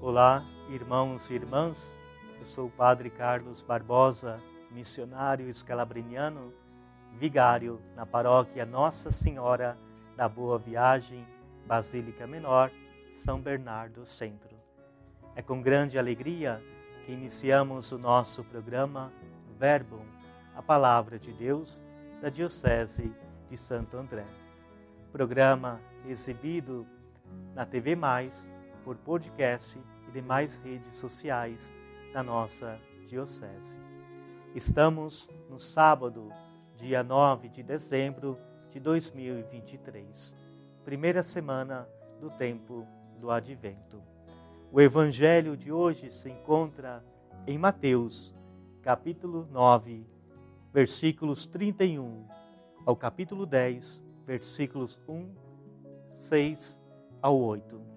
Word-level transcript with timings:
Olá, 0.00 0.44
irmãos 0.68 1.30
e 1.30 1.34
irmãs. 1.34 1.92
Eu 2.38 2.44
sou 2.44 2.66
o 2.66 2.70
Padre 2.70 3.08
Carlos 3.08 3.62
Barbosa, 3.62 4.38
missionário 4.70 5.48
escalabriniano, 5.48 6.52
vigário 7.14 7.80
na 7.96 8.04
paróquia 8.04 8.66
Nossa 8.66 9.10
Senhora 9.10 9.76
da 10.14 10.28
Boa 10.28 10.58
Viagem, 10.58 11.26
Basílica 11.66 12.26
Menor, 12.26 12.70
São 13.10 13.40
Bernardo 13.40 14.04
Centro. 14.04 14.54
É 15.34 15.40
com 15.40 15.62
grande 15.62 15.98
alegria 15.98 16.62
que 17.06 17.12
iniciamos 17.12 17.90
o 17.90 17.98
nosso 17.98 18.44
programa 18.44 19.10
Verbum, 19.58 20.04
a 20.54 20.62
Palavra 20.62 21.18
de 21.18 21.32
Deus 21.32 21.82
da 22.20 22.28
Diocese 22.28 23.10
de 23.48 23.56
Santo 23.56 23.96
André. 23.96 24.26
Programa 25.10 25.80
exibido 26.06 26.86
na 27.54 27.64
TV 27.64 27.96
Mais, 27.96 28.52
por 28.86 28.96
podcast 28.98 29.76
e 30.06 30.12
demais 30.12 30.58
redes 30.58 30.94
sociais 30.94 31.72
da 32.12 32.22
nossa 32.22 32.78
Diocese. 33.04 33.80
Estamos 34.54 35.28
no 35.50 35.58
sábado, 35.58 36.32
dia 36.76 37.02
9 37.02 37.48
de 37.48 37.64
dezembro 37.64 38.38
de 38.70 38.78
2023, 38.78 40.36
primeira 40.84 41.24
semana 41.24 41.88
do 42.20 42.30
tempo 42.30 42.86
do 43.18 43.28
Advento. 43.28 44.00
O 44.70 44.80
evangelho 44.80 45.56
de 45.56 45.72
hoje 45.72 46.08
se 46.08 46.30
encontra 46.30 47.04
em 47.44 47.58
Mateus, 47.58 48.36
capítulo 48.82 49.48
9, 49.50 50.06
versículos 50.72 51.44
31 51.44 52.24
ao 52.86 52.94
capítulo 52.94 53.46
10, 53.46 54.00
versículos 54.24 55.02
1, 55.08 55.34
6 56.08 56.80
ao 57.20 57.36
8. 57.36 57.95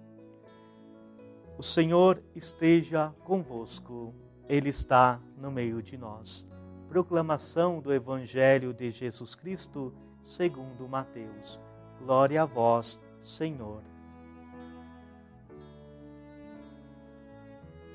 O 1.60 1.62
Senhor 1.62 2.22
esteja 2.34 3.14
convosco, 3.22 4.14
Ele 4.48 4.70
está 4.70 5.20
no 5.36 5.50
meio 5.50 5.82
de 5.82 5.94
nós. 5.94 6.48
Proclamação 6.88 7.80
do 7.80 7.92
Evangelho 7.92 8.72
de 8.72 8.90
Jesus 8.90 9.34
Cristo, 9.34 9.92
segundo 10.24 10.88
Mateus. 10.88 11.60
Glória 11.98 12.40
a 12.40 12.46
vós, 12.46 12.98
Senhor. 13.20 13.82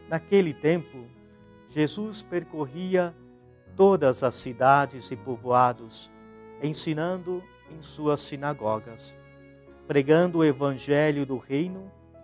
Naquele 0.08 0.54
tempo, 0.54 1.08
Jesus 1.68 2.22
percorria 2.22 3.16
todas 3.76 4.22
as 4.22 4.36
cidades 4.36 5.10
e 5.10 5.16
povoados, 5.16 6.12
ensinando 6.62 7.42
em 7.72 7.82
suas 7.82 8.22
sinagogas, 8.22 9.18
pregando 9.88 10.38
o 10.38 10.46
evangelho 10.46 11.26
do 11.26 11.40
reino 11.40 11.92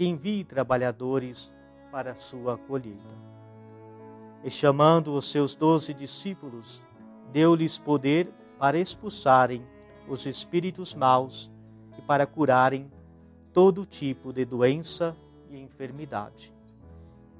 que 0.00 0.06
envie 0.06 0.44
trabalhadores 0.44 1.52
para 1.92 2.12
a 2.12 2.14
sua 2.14 2.56
colheita. 2.56 3.20
E 4.42 4.50
chamando 4.50 5.14
os 5.14 5.30
seus 5.30 5.54
doze 5.54 5.92
discípulos, 5.92 6.82
deu-lhes 7.30 7.78
poder 7.78 8.32
para 8.58 8.78
expulsarem 8.78 9.62
os 10.08 10.24
espíritos 10.24 10.94
maus 10.94 11.52
e 11.98 12.00
para 12.00 12.24
curarem 12.24 12.90
todo 13.52 13.84
tipo 13.84 14.32
de 14.32 14.46
doença 14.46 15.14
e 15.50 15.60
enfermidade 15.60 16.54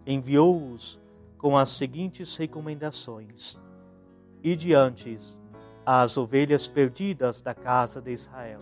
enviou-os 0.07 1.01
com 1.39 1.57
as 1.57 1.71
seguintes 1.71 2.37
recomendações: 2.37 3.59
E 4.43 4.55
diante 4.57 5.17
as 5.87 6.19
ovelhas 6.19 6.69
perdidas 6.69 7.41
da 7.41 7.55
casa 7.55 8.03
de 8.03 8.13
Israel. 8.13 8.61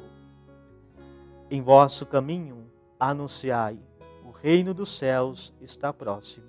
Em 1.50 1.62
vosso 1.62 2.06
caminho 2.06 2.70
anunciai: 2.98 3.78
o 4.24 4.30
reino 4.30 4.72
dos 4.72 4.90
céus 4.90 5.54
está 5.60 5.92
próximo. 5.92 6.46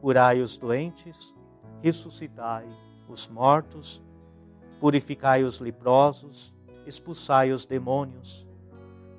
Curai 0.00 0.40
os 0.40 0.56
doentes, 0.56 1.34
ressuscitai 1.82 2.66
os 3.08 3.26
mortos, 3.26 4.02
purificai 4.78 5.42
os 5.42 5.60
leprosos, 5.60 6.54
expulsai 6.86 7.52
os 7.52 7.66
demônios. 7.66 8.46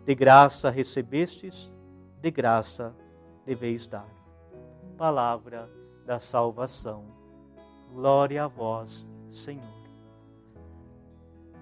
De 0.06 0.16
graça 0.16 0.70
recebestes, 0.70 1.72
de 2.22 2.32
graça 2.32 2.96
deveis 3.46 3.86
dar 3.86 4.20
palavra 5.00 5.72
da 6.06 6.20
salvação. 6.20 7.06
Glória 7.94 8.44
a 8.44 8.48
vós, 8.50 9.08
Senhor. 9.30 9.64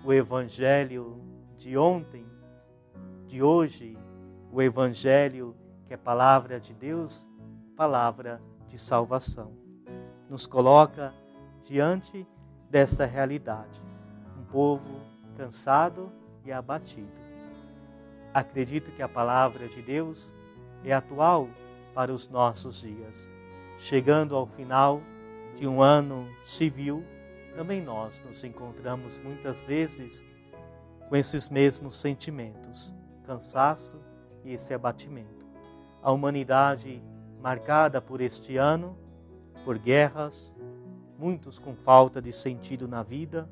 O 0.04 0.12
Evangelho 0.12 1.22
de 1.56 1.78
ontem, 1.78 2.26
de 3.28 3.44
hoje, 3.44 3.96
o 4.52 4.62
Evangelho 4.62 5.56
que 5.88 5.94
é 5.94 5.97
palavra 5.97 6.59
de 6.59 6.74
Deus, 6.74 7.28
palavra 7.75 8.41
de 8.68 8.78
salvação, 8.78 9.53
nos 10.30 10.46
coloca 10.46 11.13
diante 11.63 12.28
desta 12.69 13.06
realidade. 13.06 13.81
Um 14.38 14.44
povo 14.44 15.00
cansado 15.38 16.12
e 16.44 16.52
abatido. 16.52 17.08
Acredito 18.34 18.91
que 18.91 19.02
a 19.02 19.08
palavra 19.08 19.68
de 19.69 19.81
Deus 19.81 20.34
é 20.84 20.91
atual 20.91 21.47
para 21.94 22.14
os 22.14 22.28
nossos 22.28 22.81
dias. 22.81 23.31
Chegando 23.78 24.35
ao 24.35 24.46
final 24.46 25.02
de 25.56 25.66
um 25.68 25.81
ano 25.81 26.28
civil, 26.44 27.03
também 27.56 27.81
nós 27.81 28.22
nos 28.25 28.44
encontramos 28.44 29.18
muitas 29.19 29.62
vezes 29.62 30.25
com 31.08 31.16
esses 31.16 31.50
mesmos 31.50 31.96
sentimentos, 31.96 32.94
cansaço 33.24 33.97
e 34.47 34.53
esse 34.53 34.74
abatimento. 34.74 35.46
A 36.02 36.12
humanidade 36.12 37.02
marcada 37.41 38.02
por 38.02 38.22
este 38.22 38.58
ano, 38.58 38.97
por 39.63 39.78
guerras, 39.78 40.56
muitos 41.19 41.59
com 41.59 41.75
falta 41.75 42.22
de 42.22 42.31
sentido 42.31 42.88
na 42.88 43.03
vida, 43.03 43.50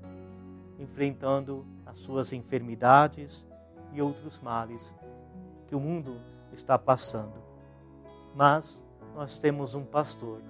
enfrentando 0.79 1.65
as 1.85 1.99
suas 1.99 2.33
enfermidades 2.33 3.47
e 3.91 4.01
outros 4.01 4.39
males 4.39 4.95
que 5.67 5.75
o 5.75 5.79
mundo 5.79 6.19
está 6.51 6.77
passando 6.77 7.45
mas 8.35 8.83
nós 9.15 9.37
temos 9.37 9.75
um 9.75 9.85
pastor 9.85 10.41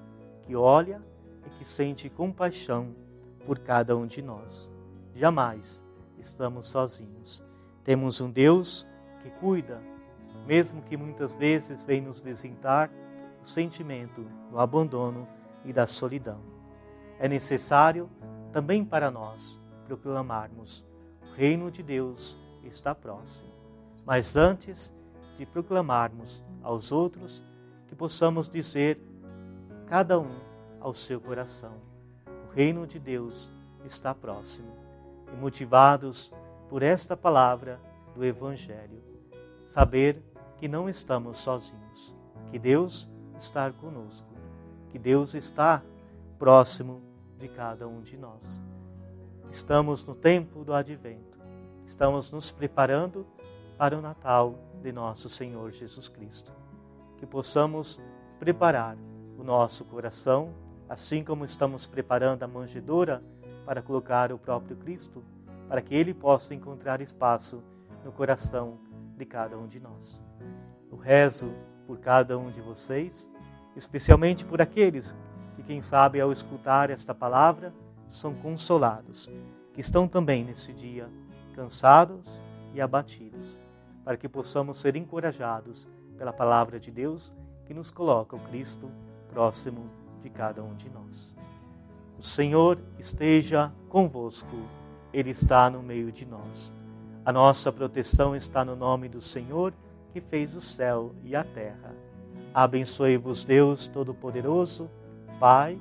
que 0.42 0.56
olha 0.56 1.00
e 1.46 1.50
que 1.52 1.64
sente 1.64 2.10
compaixão 2.10 2.96
por 3.46 3.60
cada 3.60 3.96
um 3.96 4.08
de 4.08 4.24
nós. 4.24 4.74
Jamais 5.14 5.84
estamos 6.18 6.68
sozinhos. 6.68 7.44
Temos 7.84 8.20
um 8.20 8.32
Deus 8.32 8.88
que 9.22 9.30
cuida, 9.30 9.80
mesmo 10.46 10.82
que 10.82 10.96
muitas 10.98 11.36
vezes 11.36 11.84
vem 11.84 12.02
nos 12.02 12.20
visitar 12.20 12.92
o 13.42 13.46
sentimento 13.46 14.26
do 14.50 14.60
abandono 14.60 15.28
e 15.64 15.74
da 15.74 15.88
solidão. 15.88 16.40
É 17.20 17.28
necessário 17.28 18.10
também 18.52 18.84
para 18.84 19.10
nós 19.10 19.60
proclamarmos: 19.86 20.86
o 21.22 21.36
reino 21.36 21.72
de 21.72 21.84
Deus 21.84 22.38
está 22.64 22.94
próximo. 22.94 23.50
Mas 24.06 24.36
antes 24.36 24.94
de 25.38 25.46
proclamarmos 25.46 26.44
aos 26.62 26.92
outros, 26.92 27.44
que 27.88 27.96
possamos 27.96 28.48
dizer, 28.48 29.00
cada 29.88 30.20
um 30.20 30.40
ao 30.80 30.94
seu 30.94 31.20
coração: 31.20 31.74
o 32.48 32.54
reino 32.54 32.86
de 32.86 33.00
Deus 33.00 33.50
está 33.84 34.14
próximo. 34.14 34.74
E 35.34 35.36
motivados 35.36 36.32
por 36.70 36.84
esta 36.84 37.18
palavra 37.18 37.80
do 38.14 38.24
Evangelho, 38.24 39.04
saber 39.66 40.22
que 40.58 40.68
não 40.68 40.90
estamos 40.90 41.38
sozinhos, 41.38 42.16
que 42.52 42.60
Deus 42.60 43.10
está 43.38 43.72
conosco, 43.72 44.28
que 44.90 45.00
Deus 45.00 45.34
está 45.34 45.84
próximo 46.38 47.02
de 47.38 47.48
cada 47.48 47.88
um 47.88 48.02
de 48.02 48.18
nós. 48.18 48.62
Estamos 49.52 50.04
no 50.04 50.16
tempo 50.16 50.64
do 50.64 50.74
advento, 50.74 51.40
estamos 51.86 52.32
nos 52.32 52.52
preparando 52.52 53.26
para 53.78 53.98
o 53.98 54.02
Natal 54.02 54.56
de 54.82 54.92
nosso 54.92 55.30
Senhor 55.30 55.72
Jesus 55.72 56.08
Cristo 56.10 56.66
que 57.18 57.26
possamos 57.26 58.00
preparar 58.40 58.98
o 59.38 59.44
nosso 59.44 59.86
coração, 59.86 60.54
assim 60.88 61.24
como 61.24 61.46
estamos 61.46 61.88
preparando 61.88 62.44
a 62.44 62.48
manjedoura 62.48 63.24
para 63.66 63.82
colocar 63.82 64.32
o 64.32 64.38
próprio 64.38 64.78
Cristo, 64.78 65.24
para 65.68 65.82
que 65.82 65.96
ele 65.96 66.14
possa 66.14 66.54
encontrar 66.54 67.02
espaço 67.02 67.64
no 68.04 68.12
coração 68.12 68.78
de 69.18 69.26
cada 69.26 69.58
um 69.58 69.68
de 69.68 69.80
nós. 69.80 70.22
Rezo 71.06 71.54
por 71.86 72.00
cada 72.00 72.38
um 72.38 72.50
de 72.50 72.60
vocês 72.60 73.30
especialmente 73.76 74.46
por 74.46 74.62
aqueles 74.62 75.16
que, 75.56 75.64
quem 75.64 75.82
sabe, 75.82 76.22
ao 76.22 76.32
escutar 76.32 76.90
esta 76.90 77.14
palavra, 77.14 77.74
são 78.08 78.34
consolados, 78.34 79.30
que 79.74 79.82
estão 79.82 80.08
também 80.08 80.44
nesse 80.44 80.72
dia 80.74 81.10
cansados 81.54 82.42
e 82.74 82.80
abatidos, 82.80 83.60
para 84.04 84.18
que 84.18 84.30
possamos 84.30 84.78
ser 84.78 84.96
encorajados 84.96 85.88
pela 86.18 86.32
palavra 86.32 86.80
de 86.80 86.92
Deus 86.92 87.34
que 87.66 87.74
nos 87.74 87.92
coloca 87.92 88.36
o 88.36 88.40
Cristo 88.40 88.90
próximo 89.30 89.90
de 90.22 90.30
cada 90.30 90.64
um 90.64 90.76
de 90.76 90.90
nós. 90.90 91.36
O 92.18 92.22
Senhor 92.22 92.80
esteja 92.98 93.74
convosco, 93.90 94.56
Ele 95.12 95.32
está 95.32 95.70
no 95.70 95.82
meio 95.82 96.12
de 96.12 96.26
nós. 96.26 96.74
A 97.26 97.34
nossa 97.34 97.72
proteção 97.72 98.36
está 98.36 98.64
no 98.64 98.76
nome 98.76 99.10
do 99.10 99.20
Senhor 99.20 99.74
que 100.16 100.22
fez 100.22 100.56
o 100.56 100.62
céu 100.62 101.14
e 101.26 101.36
a 101.36 101.44
terra. 101.44 101.94
Abençoe-vos, 102.54 103.44
Deus 103.44 103.86
Todo-Poderoso, 103.86 104.90
Pai, 105.42 105.78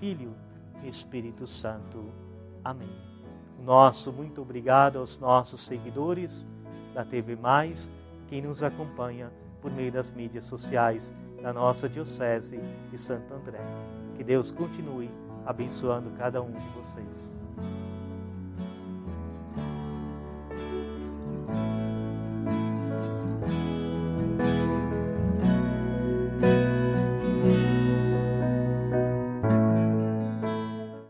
Filho 0.00 0.34
e 0.82 0.88
Espírito 0.88 1.46
Santo. 1.46 2.12
Amém. 2.64 2.90
Nosso 3.60 4.12
muito 4.12 4.42
obrigado 4.42 4.98
aos 4.98 5.16
nossos 5.16 5.60
seguidores 5.60 6.44
da 6.92 7.04
TV 7.04 7.36
Mais, 7.36 7.88
quem 8.26 8.42
nos 8.42 8.64
acompanha 8.64 9.32
por 9.60 9.70
meio 9.70 9.92
das 9.92 10.10
mídias 10.10 10.42
sociais 10.42 11.14
da 11.40 11.52
nossa 11.52 11.88
Diocese 11.88 12.58
de 12.90 12.98
Santo 12.98 13.32
André. 13.32 13.60
Que 14.16 14.24
Deus 14.24 14.50
continue 14.50 15.08
abençoando 15.46 16.10
cada 16.18 16.42
um 16.42 16.50
de 16.50 16.66
vocês. 16.70 17.32